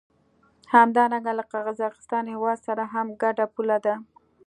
همدارنګه 0.73 1.31
له 1.39 1.43
قزاقستان 1.65 2.23
هېواد 2.33 2.59
سره 2.67 2.83
یې 2.85 2.91
هم 2.93 3.07
ګډه 3.21 3.45
پوله 3.53 3.77
ده. 3.85 3.95